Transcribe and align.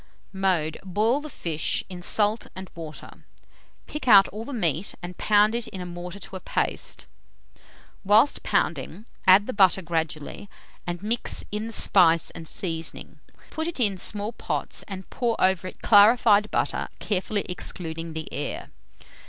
Mode. 0.33 0.79
Boil 0.83 1.21
the 1.21 1.29
fish 1.29 1.83
in 1.87 2.01
salt 2.01 2.47
and 2.55 2.71
water; 2.73 3.23
pick 3.85 4.07
out 4.07 4.27
all 4.29 4.43
the 4.43 4.51
meat 4.51 4.95
and 5.03 5.15
pound 5.19 5.53
it 5.53 5.67
in 5.67 5.79
a 5.79 5.85
mortar 5.85 6.17
to 6.17 6.35
a 6.35 6.39
paste. 6.39 7.05
Whilst 8.03 8.41
pounding, 8.41 9.05
add 9.27 9.45
the 9.45 9.53
butter 9.53 9.83
gradually, 9.83 10.49
and 10.87 11.03
mix 11.03 11.43
in 11.51 11.67
the 11.67 11.73
spice 11.73 12.31
and 12.31 12.47
seasoning. 12.47 13.19
Put 13.51 13.67
it 13.67 13.79
in 13.79 13.95
small 13.95 14.33
pots, 14.33 14.81
and 14.87 15.07
pour 15.11 15.39
over 15.39 15.67
it 15.67 15.83
clarified 15.83 16.49
butter, 16.49 16.87
carefully 16.97 17.45
excluding 17.47 18.13
the 18.13 18.27
air. 18.33 18.71